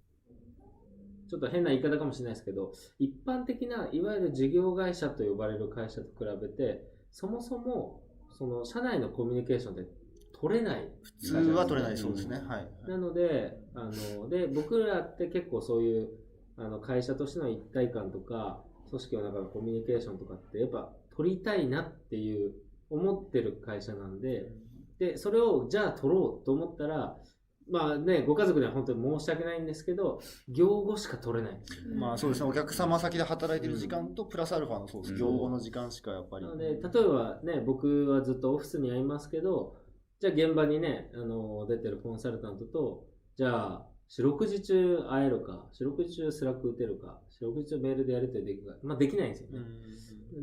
[1.36, 8.02] ちょっと変な言い方かもしれないですけど、一般的ないわゆる事業会社と呼ばれる会社と比べて、そもそも、
[8.38, 9.86] その、社内のコミュニケーションって
[10.34, 10.90] 取れない。
[11.02, 12.42] 普通は取れないそうですね。
[12.48, 12.70] はい。
[12.88, 16.10] なので、あの、で、僕らって結構そういう、
[16.56, 22.54] あの、会社としての一体感とか、組織の中のコミュニケーションとかって、やっぱ取りたいなっていう、
[22.90, 24.52] 思ってる会社なんで、
[25.00, 27.18] で、それをじゃあ取ろうと思ったら、
[27.68, 31.96] まあね、ご家族には本当に申し訳ないんですけど、業後しか取れないんですよ。
[31.96, 35.20] まあそうですね、お客様先で働いてる時間と、プラスアルファのそうです、うん。
[35.20, 36.46] 業後の時間しかやっぱり。
[36.46, 39.78] なので、例えばね、僕はずっとオフィスにはいますけど、
[40.20, 49.60] じゃあ現場にね、あの、出てるコンサルタントと、じゃあ、四六時中会えるか、四六時中 Slack 打てるか、四六時中メールでやり取りできるか、まあできないんですよね。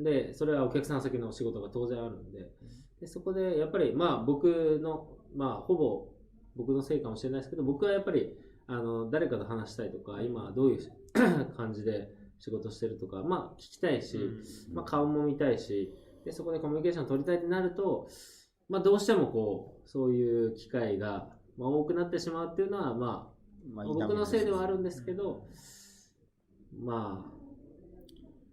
[0.02, 2.50] で、それはお客さん先の仕事が当然あるんで、
[3.00, 6.11] でそこでやっぱり、まあ僕の、まあほぼ
[6.56, 8.32] 僕のせいかもしれないですけど、僕はやっぱり、
[8.66, 10.92] あの、誰かと話したいとか、今どういう
[11.56, 14.18] 感じで仕事してるとか、まあ聞きたいし、
[14.72, 15.92] まあ顔も見たいし、
[16.24, 18.08] で、そこでコミュニケーション取りたいってなると、
[18.68, 23.30] まあどうしてもこう、そういう機会が、まあ、多くなってしまうっていうのは、ま
[23.74, 25.46] まあ、僕のせいではあるんですけど、
[26.80, 27.32] まあ、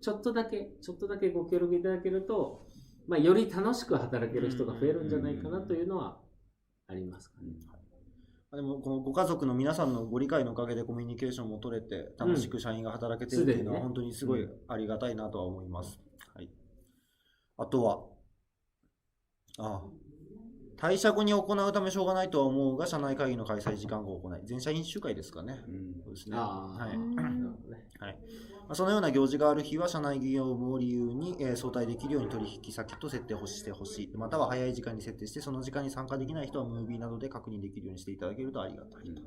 [0.01, 2.67] ちょっとだけ、ちょっとだけご協力いただけると、
[3.07, 6.19] まあ、より楽しく働ける人が増えるんじゃないかなというのは
[6.87, 7.53] ありますかね。
[8.51, 15.99] でも、このご家族の皆さんのご理解のおかげでコミュニケーションも取れて、楽しく社員が働けてるっていうのは、本当にすごいありがたいなとは思います。
[16.33, 16.49] はい。
[17.57, 18.05] あとは、
[19.59, 20.08] ああ
[20.79, 25.61] 退社後に行うためしょうがないとは思うが、社内会議の開催時間後行い、全社員集会ですかね。
[25.67, 26.53] うんそうですね。
[26.77, 27.85] はいうんなるほどね。
[28.67, 34.17] まあそのような行事がある日は、社内業務を理由に、えー早退できるように取引先と設定をしてほしい。
[34.17, 39.21] または早い時間に設定して、その時間に参加できない人はムービーなどで確認できるようにしていただけるとありがたいと。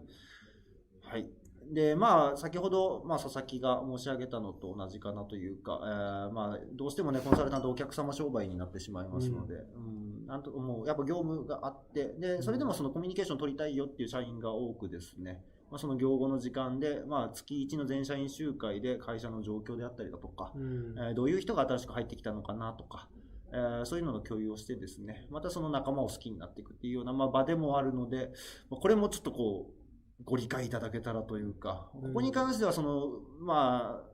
[1.03, 1.31] はい。
[1.71, 20.95] で、まあ、先ほど、まあ、佐々木が申し上げたのと同じかなというか、えーまあ、どうしてもね、コンサルタントお客様商売になってしまいますので、うん、なんともう、やっぱ業務があって、で、それでもそのコミュニケーション取りたいよっていう社員が多くですね、まあ、その業後の時間で、まあ、月1の全社員集会で会社の状況であったりだとか、うん。
[20.99, 23.09] えーどういう人が新しく入ってきたのかなとか、
[23.53, 28.33] えーそういうのの共有をしてですね、またその仲間を好きになっていくっていうような、まあ、場でもあるので、
[28.69, 29.82] まあこれもちょっとこう、
[30.25, 34.13] ご理解いただけたらというか、ここに関してはその、まあ、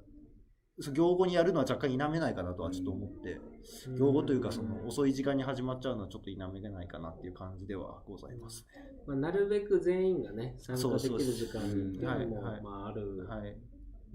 [0.81, 3.40] そう業後にやるのは若干否めないかなとはちょっと思って、
[3.99, 8.88] 業後というかその遅い時間に始まっちゃうのはちょっと否めないかなっていう感じではございますね。
[9.07, 13.57] まあ、なるべく全員がね、参加できる時間っていうのも、まあ、あるはい。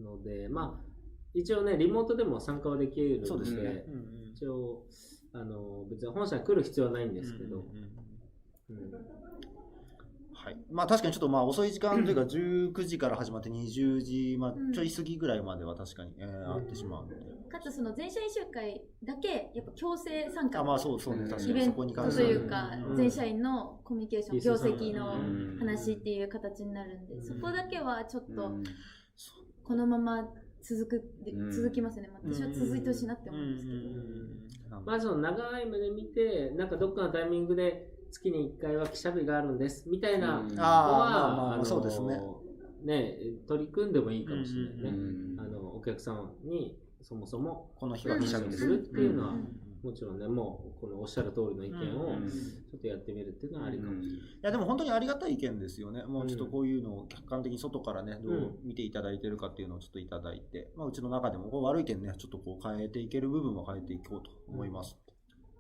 [0.02, 0.86] ので、まあ、
[1.34, 3.86] 一応ね、リモートでも参加はできるので、ね。
[3.88, 4.28] うんうん。
[4.34, 4.86] 一応、
[5.34, 8.94] あの、別に本社に来る必要はないんですけど、うんうんうん。
[8.94, 9.23] うん
[10.44, 10.58] はい。
[10.72, 14.74] まあ確かにちょっとまあ遅い時間というか 19時から始まって20時、まあうん。
[14.74, 17.16] ちょい過ぎぐらいまでは確かに、えーあってしまうので。
[17.50, 21.30] かつその全社員集会だけやっぱ強制参加あ、まあそうそうね、うん。
[21.30, 21.66] 確かに。
[21.66, 22.30] そこに関しては。
[22.30, 22.96] いうかうん。
[22.98, 25.58] 全社員のコミュニケーション業績のうん。
[25.60, 27.22] 話っていう形になるんでうん。
[27.22, 28.64] そこだけはちょっとうん。
[29.64, 30.28] このまま
[30.62, 31.14] 続く
[31.52, 34.86] 続きますね、まあ私は続いてほしいなって思うんですけど、うん。
[34.86, 36.70] まあその長い目で見て、なん。
[36.70, 42.22] かどっかのタイミングで月に1回は記者日があるんですみたいなのうんは、あーまあまあまあのそうですね
[42.84, 44.90] ね取り組んでもいいかもしれないね。
[44.90, 49.48] うんあのお客様にそもそもこの日は記者日ですするっていうのは、うん
[49.84, 54.18] もちろんね、もうこのおっしゃる通りの意見をうんちょっとやってみるっていうのはありかもしれない。
[54.18, 56.04] いやでも本当にありがたい意見ですよね。
[56.06, 64.98] もうちょっとこういうのを客観的に外からね、どう見ていただいてるかっていうのをちょっといただいて、まあ、うちの中でもこう悪い点ね、ちょっとこう変えていける部分は変えていこうと思います。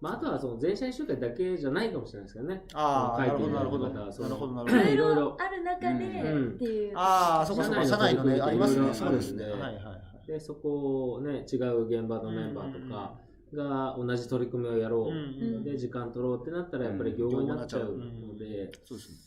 [0.03, 2.61] まあ、あとはその全社員集会だけじゃないかもしれないですけどね。
[2.73, 3.89] ああ、なるほど、書いてるなるほど。
[3.89, 4.89] なるほど、なるいろほど。
[4.89, 8.93] いいろいろろある中でうんっていう、ああ、そうかそうか、社社内の内のね、ありますね。
[8.93, 9.45] そうですね。
[9.45, 9.93] はいはいは
[10.25, 10.27] い。
[10.27, 13.17] で、そこをね、違う現場のメンバーとか
[13.53, 15.15] が同じ取り組みをやろう。
[15.15, 19.17] うんで、時間取ろうってなったらやっぱり業務になっちゃうので、そうですね。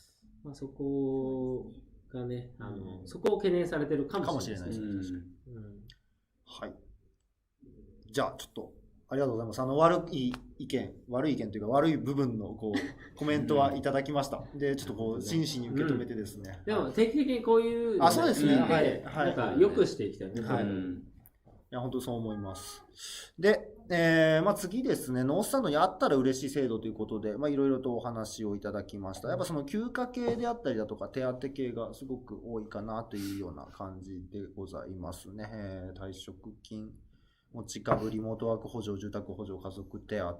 [0.44, 1.72] まあ、そこ
[2.12, 4.86] がね、あの、そこを懸念されてるかもしれないですね。
[5.46, 5.76] うんうん
[6.44, 6.74] はい。
[8.12, 8.72] じゃあ、ちょっと、
[9.08, 9.60] ありがとうございます。
[9.60, 12.78] あの、悪い意見、悪い意見というか、悪い部分の、こう、
[13.16, 14.44] コメントはいただきました。
[14.54, 16.60] で、ちょっとこう、真摯に受け止めてですね。
[16.64, 20.40] でも定期的にこういうのあそうですねはいはいなんか良くしていきたいね。
[20.42, 21.02] はいうん
[21.68, 22.84] いや、本当そう思います。
[23.36, 29.28] で、えーまあ、次ですね、ノースタンドにあったら嬉しい制度ということで、まあ、いろいろとお話をいただきました。
[29.28, 35.50] やっぱその休暇系であったりだとか、手当系がすごく多いかなというような感じでございますね。
[35.52, 36.92] えー退職金、
[37.56, 40.38] 持ち株、リモートワーク補助、住宅補助、家族手当、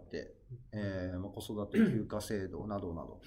[0.73, 3.21] えーまあ、子育て 休暇制度などなど。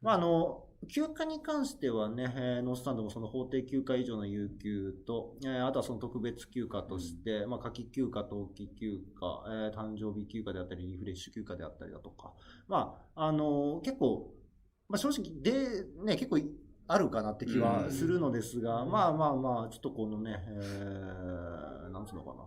[0.00, 12.32] まあ、あの休暇に関してはね、えーノースタンドもその法定休暇以上の有給と、えーあとはその特別休暇として、まあ、夏季休暇、冬季休暇、えー誕生日休暇であったり、リフレッシュ休暇であったりだとか、
[12.68, 14.34] まあ、あの結構、
[14.88, 16.38] まあ、正直で、ね、結構
[16.86, 22.44] あるかなって気はするのですが、うんまあまあまあ、ちょっとこのね、えーなんつうのかな。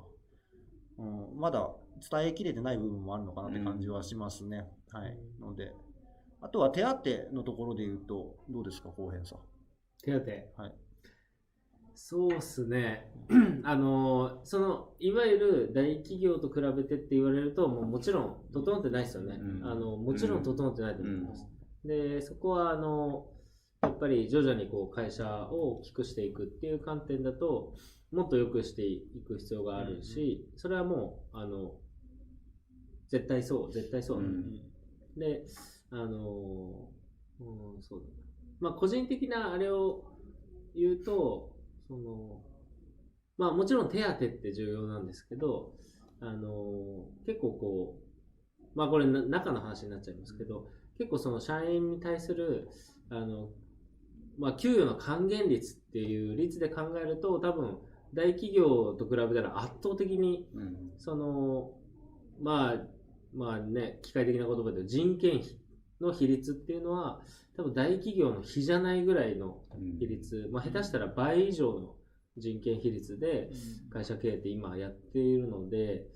[0.97, 1.69] うん、まだ
[2.09, 4.67] 伝えきれてない部分もあるのかなって感じはしますね。
[4.91, 5.17] はい。
[5.39, 5.73] ので、
[6.41, 9.39] あとは手当のところで言うと、どうですか、後編さん？
[10.03, 10.61] 手当。
[10.61, 10.75] はい。
[11.99, 13.11] そうっすね。
[13.63, 19.39] あの、その、いわゆる大企業と比べてって言われると、もうもちろん整ってないですよね。
[19.41, 21.47] うんあの、もちろん整ってないと思います。
[21.83, 23.31] で、そこは、あの、
[23.81, 27.73] やっぱり徐々にこう会社を大きくしていくっていう観点だと、
[28.11, 31.75] もっと良くしていく必要があるし、それはもう、あの、
[33.09, 34.21] 絶対そう、絶対そうう。
[34.21, 34.59] ん
[35.17, 35.45] で、
[35.91, 38.11] あのーうん、そうだな。
[38.59, 40.05] まあ、個人的なあれを
[40.75, 41.55] 言うと、
[41.87, 42.41] その、
[43.37, 45.73] まあ、もちろん手当って重要なんですけど、
[46.19, 50.67] あのー結構こう、まあ、これな中の話になっちゃいますけど、
[50.97, 52.69] 結構その社員に対する、
[53.09, 53.49] あの、
[54.37, 57.77] まあ、給与の還元率っていう率で考えると、多分、
[58.17, 60.91] 大企業と比べたら圧倒的にうん。
[60.97, 61.71] その、
[62.41, 62.81] まあ、
[63.35, 65.49] まあね、機械的な言葉で人件費
[66.01, 67.21] の比率っていうのは、
[67.55, 69.99] 多分大企業の比じゃないぐらいのうん。
[69.99, 71.95] 比率、まあ下手したら倍以上の
[72.37, 73.51] 人件比率で
[73.91, 76.07] 会社経営って今やっているので、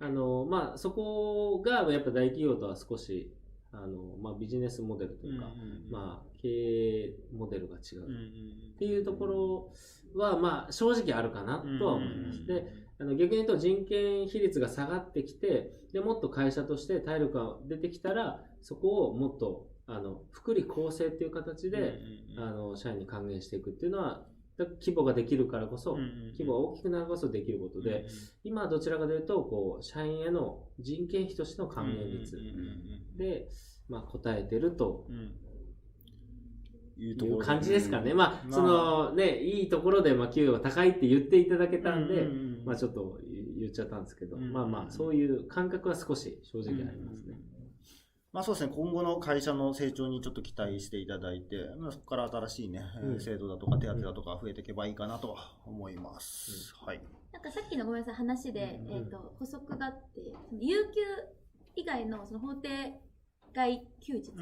[0.00, 3.32] あの、まあそこがやっぱ大企業とは少し、
[3.70, 5.46] あの、まあビジネスモデルというか、
[5.88, 8.02] まあ経営モデルが違う。
[8.74, 9.72] っていうところ
[10.14, 12.44] は、まあ正直あるかなとは思います。
[12.44, 12.66] で、
[13.00, 21.98] あの逆に言うと人件比率が下がってきて、でもっと会社として体力が出てきたら、そこをもっとあの福利厚生っていう形で、
[22.36, 24.26] あの社員に還元していくっていうのは、
[24.56, 25.96] だ規模ができるからこそ、
[26.32, 28.06] 規模が大きくなるからこそできることで、
[28.44, 32.38] 今はどちらかというと、こう、社員への人件費としての還元率
[33.16, 33.48] で、
[33.88, 35.06] まあ、答えてると
[36.96, 38.14] いういう感じですかね。
[38.14, 38.52] まあ、まあ。
[38.52, 42.26] そのね、いいところで、まあ、給与が高いって言っていただけたんで、
[42.64, 43.18] まあ、ちょっっと
[43.58, 47.34] 言っちゃったんですけど、うんまあまあ、そういう感覚は少し正直ありますね。
[48.32, 53.20] まあそうですね、今後の会社の成長にちょっと期待していただいて、まあ、そこから新しいね、えーうん。
[53.20, 56.74] 制度だとか手当だとか増えていけばいいかなと思います。
[56.84, 57.00] はい。
[57.32, 61.00] なんかさっきのごめんなさい話で、うんえー、と補足があってその有給
[61.76, 63.00] 以外のその法定
[63.54, 64.32] 外休日、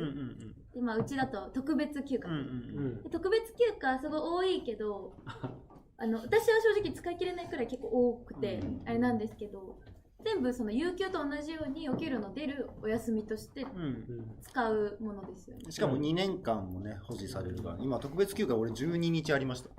[0.74, 5.12] でまあ、うちだと特別休暇、うんで特別休暇すごい多いけど
[5.98, 8.82] あの私は正直使い切れないくらい結構多くて、うん。
[8.86, 9.78] あれなんですけど
[10.24, 13.80] 全部その有給と同じようにお給料の出るお休みとしてうん。
[13.80, 15.70] うん使うものですよね。
[15.70, 19.70] しかも2年間もね、保持されるから、今特別休暇俺12日ありました、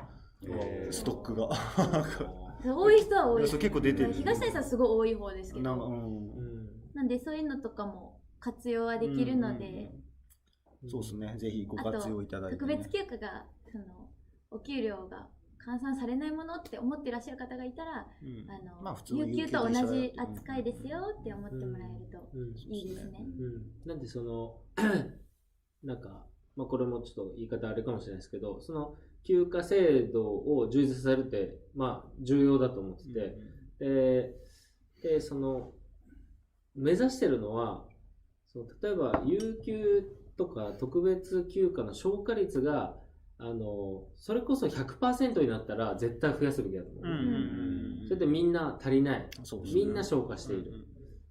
[0.41, 0.91] へー。
[0.91, 1.49] ストックが。
[2.65, 3.41] 多い人は多い。
[3.41, 4.13] いやそう結構出てる。
[4.13, 5.75] 東谷さんすごい多い方ですけど。
[5.77, 6.27] なう、うん。
[6.31, 6.69] ん。
[6.93, 8.12] なんでそういうのとかも
[8.43, 9.89] 活用はできるので、
[10.89, 12.75] そうですね、ぜひご活用いただいて、特ね。
[12.75, 13.85] 別休暇がその
[14.51, 15.29] お給料が
[15.65, 18.51] 換算されないものって思ってらっしゃる方がいたら、うん。
[18.51, 22.49] あの、まあ普通の有給と同じ扱いですよって思ってもらえるとうん。
[22.75, 23.25] いいですね。
[23.39, 24.57] うん、なんでその
[25.81, 26.25] なんか、
[26.57, 33.37] まあ、これもちょっと言い方あれかもしれないですけどその休暇制度を充実させるって、まあ、重要だと思ってて、
[33.79, 34.35] で
[35.01, 35.71] でその
[36.75, 37.85] 目指してるのは
[38.53, 40.03] その例えば有給
[40.37, 42.95] とか特別休暇の消化率が
[43.39, 49.19] あのそれこそ100%になったら絶対増やすべきだと思う、うんうんうんそれでみんな足りない。
[49.19, 49.29] ね。
[49.73, 50.85] みんな消化している、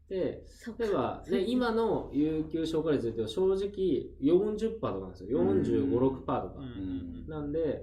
[0.08, 5.44] でそう例えば、ね、今の有給消化率で言うと正直40%とかなんですよ。
[5.44, 6.54] 45、6%とか。
[6.56, 6.60] う。
[6.60, 7.82] んうんなんで、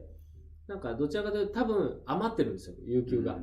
[0.67, 3.39] なんかどちらかというと多分余ってるんですよ、有給が。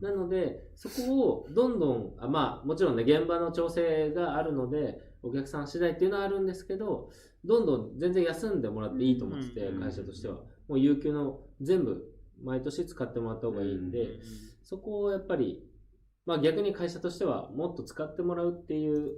[0.00, 7.10] なので、そこをどんどん、あまあもちろんね、現場の調整があるので、お客さん次第っていうのはあるんですけど、
[7.44, 10.36] どんどん全然休んでもらっていいと思ってて、うん会社としては。
[10.68, 14.20] もう有給の全部、毎年使ってもらった方がいいんで、うん
[14.62, 15.68] そこをやっぱり、
[16.24, 19.16] まあ逆に会社としてはもっと使ってもらうっていう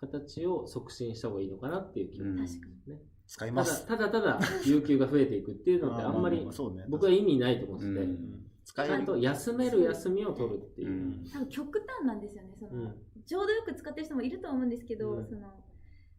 [0.00, 2.36] 形を促進した方がいいのかなっていう気がうん。
[2.36, 2.96] しますね。
[3.26, 3.86] 使います。
[3.86, 6.46] ただただただ有給が増えていくっていうのって あんまり
[6.88, 8.39] 僕は意味ないと思ってて、うん
[8.70, 8.94] 使える。
[8.94, 10.88] ちゃんと休める休みを取るっていう。
[10.88, 10.92] う。
[10.92, 11.28] ん。
[11.32, 12.50] 多分極端なんですよね。
[12.58, 12.94] その、うん。
[13.26, 15.26] ちょうどよく使ってる人もいると思うんですけど、うん。
[15.26, 15.40] その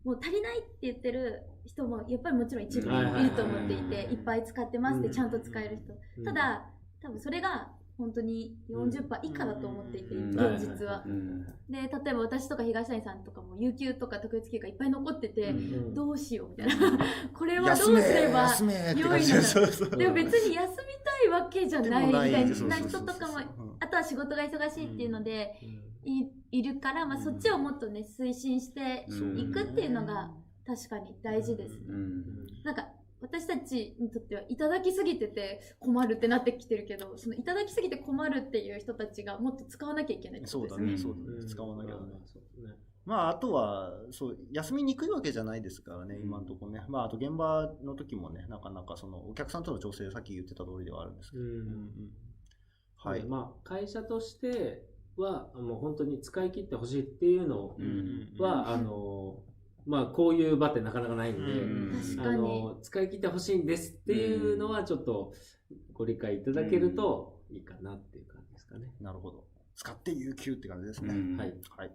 [0.04, 4.12] もう足りないって言ってる人もやっぱりもちろん一部はいると思っていて、うん。
[4.14, 5.14] いっぱい使ってますってうん。
[5.14, 5.94] ちゃんと使える人。
[6.18, 6.26] うん。
[6.26, 6.66] ただ、
[7.02, 10.30] 多分それが本当に40%以下だと思っていて、うん。
[10.32, 11.04] 現実は。
[11.06, 11.46] うん。
[11.70, 15.94] で、例えば私とか東谷さんとかも有給とか特別休暇いっぱい残ってて、うん。
[15.94, 16.98] どうしようみたいな。
[17.34, 18.50] これはどうすれば
[18.96, 22.08] 良いのだそうそうでも別に休みたいわけじゃない。
[22.08, 23.76] みたいな人とかもうん。
[23.80, 25.82] あとは仕事が忙しいっていうのでうん。
[26.04, 27.24] いいるから、まあ、うん。
[27.24, 30.32] そっちをもっとね推進してうんいくっていうのが
[30.66, 31.80] 確かに大事ですね。
[31.90, 32.24] うん。
[32.64, 32.88] なんか
[33.22, 41.14] 私たちにとってはいただきすぎてて困るってなってきてるけどそのいただきすぎて困るっていう人たちがもっと使わなきゃいけないってこそうだとですね。
[41.14, 41.16] ね。
[41.16, 41.38] そうだね。
[41.40, 42.00] うん使わなきゃね。
[42.02, 42.74] まあそうね
[43.06, 46.84] まあ、あとは、そう、休みにくいわけじゃないですからね、うん今のところね。
[46.88, 51.44] まあ、あと現場の時もね、なかなかその、お客さんとの調整、さっき言ってた通りではあるんですけど。
[51.44, 52.12] うんうんうん
[53.04, 53.24] はい。
[53.24, 54.84] まあ会社として
[55.18, 59.40] はもう本当に使い切ってほしいっていうのうんは、あの
[59.86, 65.34] まあこういう場ってなかなかないんで、うんあの使い切ってほしいんですっていうのはちょっと
[65.94, 68.88] ご理解いただけるといいかなっていう感じですかね。
[69.00, 69.46] なるほど。
[69.76, 71.14] 使って有給って感じですね。
[71.16, 71.54] うんはい。
[71.76, 71.92] はい。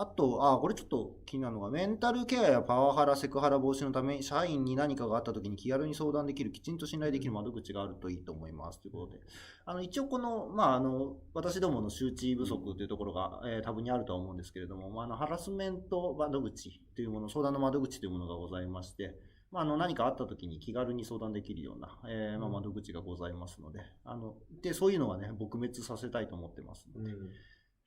[0.00, 8.80] あと、あ、これちょっと気になるのが、メンタルケアやパワハラ、セクハラ防止のため、社員に何かがあった時に気軽に相談できる、きちんと信頼できる窓口があるといいと思います。
[8.80, 9.20] ということで。
[9.64, 19.18] あの、一応この、まあ、あの、私どもの周知不足というところが、えー多分にあるとは思うんですけれども、まあ、あの、ハラスメント窓口というもの、相談の窓口というものがございまして、
[19.50, 27.30] まあ、あの何かあった時に気軽に相談できるような、えーまあ、窓口がございますので、あの、で、そういうのはね、撲滅させたいと思ってますので、うん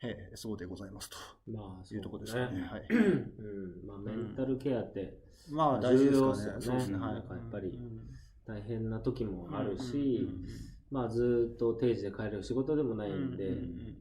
[0.03, 1.17] えーそうでございますと。
[1.47, 2.61] まあ、いうところですかね。
[2.61, 2.87] はい。
[2.89, 6.33] うん、まあ、メンタルケアってまあ大事ですかね。
[6.33, 6.61] 重要ですよね。
[6.61, 6.97] そうですね。
[6.97, 7.13] はい。
[7.13, 8.11] なんかやっぱりうん。
[8.45, 10.45] 大変な時もあるし、うん。
[10.89, 13.51] まあ、ずっと定時で帰れる仕事でもないんで、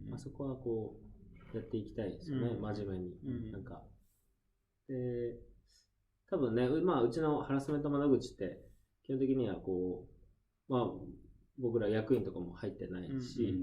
[0.08, 0.96] まあ、そこはこ
[1.52, 2.62] う、やっていきたいですよね、うん。
[2.62, 3.18] 真面目に。
[3.24, 3.52] うん。
[3.52, 3.82] なんか、
[4.88, 5.38] で、
[6.28, 8.60] 多分ね、うまあ、うちのハラスメント窓口って、
[9.04, 10.08] 基本的にはこ
[10.68, 10.88] う、まあ、
[11.58, 13.54] 僕ら役員とかも入ってないし、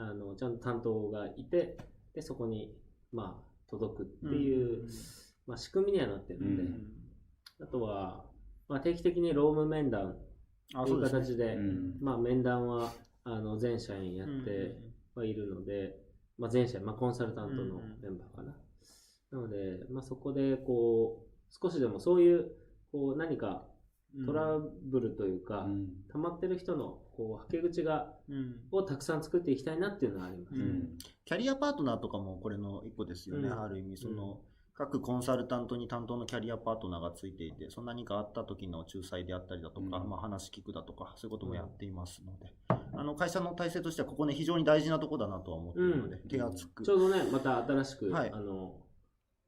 [0.00, 1.76] あのちゃんと担当がいて、
[2.14, 2.74] でそこに、
[3.12, 4.88] まあ、届くっていう、
[5.46, 7.00] まあ、仕組みにはなってるので、うん
[7.62, 8.24] あとは、
[8.68, 10.14] まあ、定期的に労務面談
[10.72, 11.20] というあそうですね。
[11.20, 12.90] 形で、うんまあ、面談は
[13.24, 14.78] あの全社員やって
[15.14, 15.94] はいるので、
[16.38, 18.56] まあ、全社員、まあ、コンサルタントのメンバーかな。
[19.30, 22.50] なので、まあ、そこでこう少しでもそういう
[22.90, 23.64] こう何か
[24.26, 25.66] トラブルというか、
[26.12, 28.56] 溜まってる人のこうはけ口がうん。
[28.70, 30.54] をたくさん作っていきたいなっていうのはあります。
[30.54, 30.98] うん。
[31.24, 33.60] キャリアパートナーとかもこれの一個ですよね、うん。
[33.60, 34.40] ある意味その、
[34.74, 40.08] 各コンサルタントに担当のキャリアパートナーがついていて、そんな何かあった時の仲裁であったりだとか、うん。
[40.08, 46.28] まあ、話聞くだとか、そういうこともやっていますので、あの会社の体制としては、ここね、非常に大事なところだなとは思っているので、うん。
[46.28, 46.84] 手厚く。
[46.84, 48.32] ちょうどね、また新しく、はい。
[48.32, 48.80] あの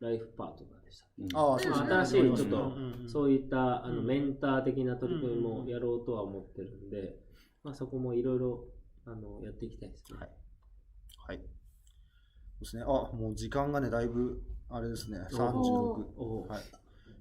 [0.01, 1.00] ライフパートナーでし
[1.33, 1.88] たああ、そうですね。
[1.88, 7.16] 新しいちょっとうんうんそういったあのうんメンター的な取り組みもやろうとは思ってるんで、
[7.62, 8.64] まあ、そこもいろいろ
[9.07, 10.18] あのやっていきたいですね。
[10.18, 10.31] はい。
[11.28, 11.38] はい。
[11.38, 11.42] そ
[12.61, 12.83] うですね。
[12.83, 16.07] あ、もう時間がね、だいぶ、あれですね、36。
[16.16, 16.62] おはい。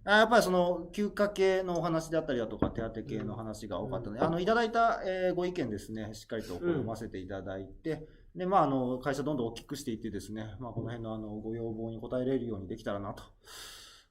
[0.03, 13.23] あやっぱりその休暇系のお話であったりだとか手当系の話が多かったので、あのいただいた、えーご意見ですね、しっかりとこう読ませていただいて、でまあ、あの会社どんどん大きくしていってですね、まあ、この辺のあのご要望に応えれるようにできたらなと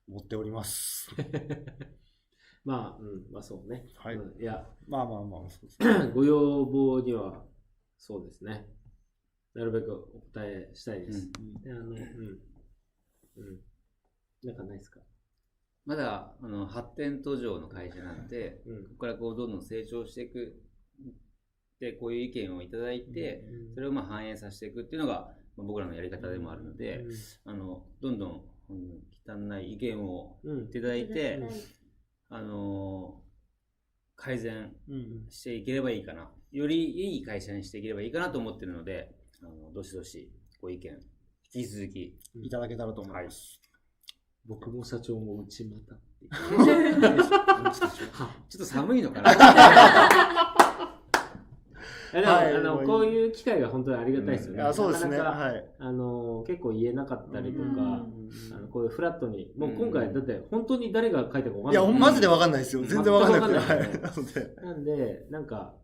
[0.08, 1.08] 思っております。
[2.64, 3.86] まあ、うん、まあそうね。
[3.96, 4.16] はい。
[4.16, 6.10] うんいや、まあまあまあ、そうですね。
[6.14, 7.46] ご要望には、
[7.96, 8.66] そうですね。
[9.54, 11.30] なるべくお答えしたいです。
[11.62, 11.96] であの、うん。
[11.96, 13.60] うん。
[14.42, 15.00] なんかないですか？
[15.86, 20.62] まだあの発展途上の会社なんで、うんここからこうどんどん成長していく。
[21.80, 23.42] で、こういう意見をいただいて、
[23.74, 27.04] それをまあ反映させていくっていうのが、まあ、僕らのやり方でもあるので、
[27.44, 31.50] あのどんどん、うん、汚い意見をいただいて、はい
[32.32, 33.20] あの
[34.14, 35.26] 改善うん。
[35.30, 36.30] していければいいかな。
[36.52, 40.90] よりいい会社にしていければいいかなと思ってるので、あのどしどしご意見、
[41.54, 42.18] 引き続き。
[42.34, 43.58] いただけたらと思います。
[44.46, 46.10] 僕も社長も内股って。
[47.80, 47.88] ちょ
[48.26, 49.32] っと寒いのかな
[52.12, 54.62] でも、はいあのこういう機会が本当にありがたいですよね。
[54.62, 55.18] いや、そうですね。
[55.18, 55.64] なかなかはい。
[55.78, 61.92] あの結構言えなかったりとか、うんあのこういうフラットに、もう今回、うんだって本当に誰が書いたか分かんいや、ない。
[61.92, 62.82] マジでわかんないですよ。
[62.84, 64.00] 全然わかんないはい。
[64.00, 64.54] なので。
[64.62, 65.74] なんで、なんか、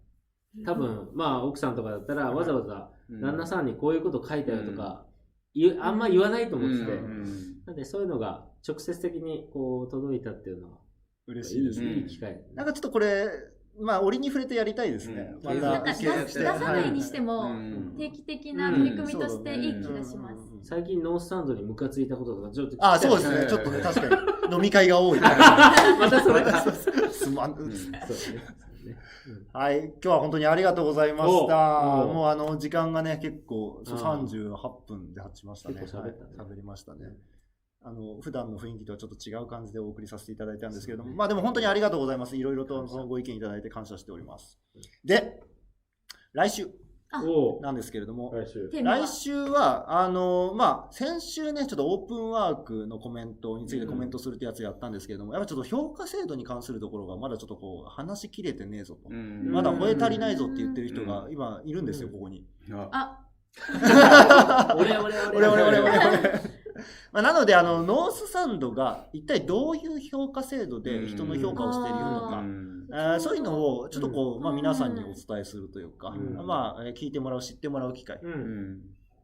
[0.64, 5.07] 多分、まあ、奥さんとかだったら、わざわざ、旦那さんにこういうこと書いたよとか、
[5.55, 7.24] 言うあんま言わないと思ってて、うん
[7.66, 10.79] なんで、そういうのが直接的にこう届いたっていうのは、
[11.27, 12.41] 嬉しいですねいい機会。
[12.55, 13.27] なんかちょっとこれ、
[13.79, 15.35] まあ、折に触れてやりたいですね。
[15.43, 20.37] うんまなんかた、出出さないにしてもうん定期的な取り組みとしていい気がします。
[20.62, 23.39] 最近ノースタンドにムカついたこととか、ちょっとあ、そうですね。
[23.39, 24.16] はいちょっとね、確か
[24.49, 24.55] に。
[24.55, 25.20] 飲み会が多い。
[25.20, 25.29] ま
[26.11, 26.61] たそれか。
[27.11, 27.55] すまん。
[27.55, 28.03] そうですね。
[28.07, 28.43] そうね
[29.53, 31.57] はい、今日は本当にありがとうございました。
[32.07, 35.83] もうあの時間がね、結構そうああ38分で経ちましたね。
[35.85, 37.16] 喋りましたね。
[37.87, 42.37] あの普段の雰囲気とはちょっと違う感じでお送りさせていただいたんですけれども、まあでも本当にありがとうございます。
[42.37, 44.59] いろいろとそのご意見いただいて感謝しております。
[45.05, 45.41] で、
[46.32, 46.68] 来週
[47.62, 48.68] なんですけれども、来週。
[48.82, 59.09] 来週は、あのまあ、先週ね、ちょっとオープンワークのコメントについてコメントするってやつやったんですけれども、やっぱちょっと評価制度に関するところがまだちょっとこう、話しきれてねえぞと。
[59.09, 62.45] うんまだ吠え足りないぞって言ってる人がう今いるんですよ、うんここに。
[62.72, 66.56] ああ、俺俺俺俺俺俺俺。
[67.17, 72.89] まあなので、あの、ノースサンドが一体どういう評価制度で人の評価をしているのうか、ん。
[72.93, 74.43] あーそういうのをちょっとこう、うん。
[74.43, 76.47] まあ皆さんにお伝えするというか、うん。
[76.47, 78.21] まあえー聞いてもらう、知ってもらう機会。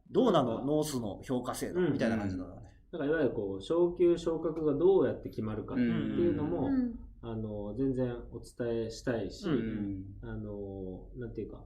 [0.09, 0.65] どうなの？
[0.65, 1.93] ノースの評価制度うん。
[1.93, 2.63] みたいな感じなのね。
[2.91, 6.95] だからいわゆるこう昇級昇格がどうやって決まるかっていうのも、うん。
[7.21, 10.03] あの全然お伝えしたいし、うん。
[10.23, 11.57] あのなんていうか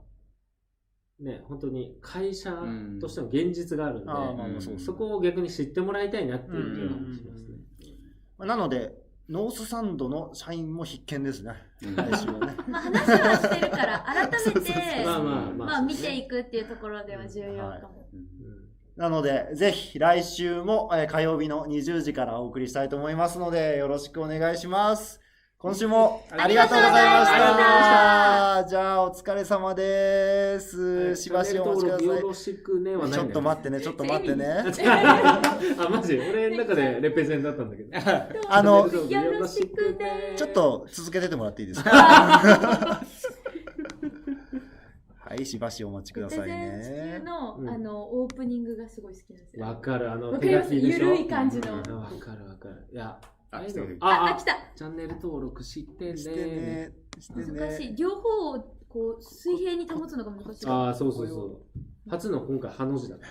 [1.20, 3.00] ね本当に会社うん。
[3.00, 7.58] としての現実があるんで、そこを逆に知ってもらいたいなっていう気がしますね。
[8.38, 8.94] まあなので、
[9.30, 11.54] ノースサンドの社員も必見ですね。
[11.96, 12.08] まあ
[12.82, 15.06] 話はしてるから、改めて、
[15.58, 18.08] まあ見ていくっていうところでは重要かも。
[18.96, 25.20] なので、ぜひ来週も、えー火曜日の20時からお送りしたいと思いますので、よろしくお願いします。
[25.60, 28.70] 今週もありがとうございましありがとうございまた。
[28.70, 31.16] じゃあ、お疲れ様です。
[31.16, 34.46] しばしお待ちくださよろしくねはいないちょっと待ってね、ちょっと待ってね。
[35.80, 37.90] あ、マジ俺の中でレペゼンだったんだけど。
[38.50, 43.02] あの、よろしくねちょっと続けててもらっていいですかは
[45.40, 47.20] い、しばしお待ちくださいね。
[47.26, 49.66] の、うんあのオープニングがすごい好きなんですよ。
[49.66, 51.06] わかる、あの、手書きでしょ。
[51.06, 52.88] ゆるい感じのうんわかるわかる。
[52.92, 53.20] いや、
[53.52, 56.18] あ来た来あ、来たチャンネル登録してね。
[56.18, 56.92] してね。
[57.20, 57.90] して難しい。
[57.90, 57.96] ね。
[57.98, 60.68] 両方をこう水平に保つのが難しい。
[60.68, 61.62] ああ、そうそうそう。
[62.10, 63.28] 初の今回、ハの字だった。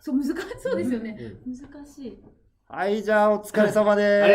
[0.00, 1.16] そう難しそうですよね。
[1.44, 2.18] うん難しい。
[2.66, 4.30] はい、じゃあお疲れ様です。